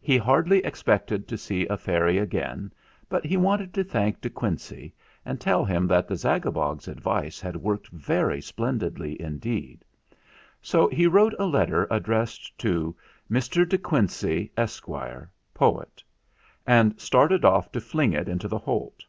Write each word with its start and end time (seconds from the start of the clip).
He 0.00 0.18
hardly 0.18 0.58
expected 0.64 1.28
to 1.28 1.38
see 1.38 1.68
a 1.68 1.76
fairy 1.76 2.18
again, 2.18 2.72
but 3.08 3.24
he 3.24 3.36
wanted 3.36 3.72
to 3.74 3.84
thank 3.84 4.20
De 4.20 4.28
Quincey 4.28 4.92
and 5.24 5.40
tell 5.40 5.64
him 5.64 5.86
that 5.86 6.08
the 6.08 6.16
Zagabog's 6.16 6.88
advice 6.88 7.40
had 7.40 7.54
worked 7.54 7.86
very 7.90 8.40
splendidly 8.40 9.22
indeed. 9.22 9.84
So 10.62 10.88
he 10.88 11.06
wrote 11.06 11.34
a 11.38 11.46
letter 11.46 11.86
addressed 11.92 12.58
to 12.58 12.96
"Mr. 13.30 13.64
De 13.68 13.78
Quincey, 13.78 14.50
Esquire, 14.56 15.30
Poet," 15.54 16.02
and 16.66 17.00
started 17.00 17.44
off 17.44 17.70
to 17.70 17.80
fling 17.80 18.14
it 18.14 18.28
into 18.28 18.48
the 18.48 18.58
Holt. 18.58 19.04